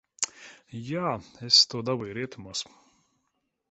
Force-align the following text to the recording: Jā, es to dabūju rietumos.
Jā, 0.87 1.13
es 1.51 1.61
to 1.75 1.85
dabūju 1.91 2.19
rietumos. 2.23 2.69